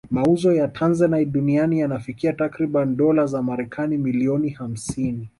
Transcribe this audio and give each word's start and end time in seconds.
Mauzo 0.09 0.53
ya 0.53 0.67
Tanzanite 0.67 1.25
duniani 1.31 1.79
yanafikia 1.79 2.33
takribani 2.33 2.95
dola 2.95 3.25
za 3.25 3.41
Marekani 3.41 3.97
milioni 3.97 4.49
hamsini 4.49 5.29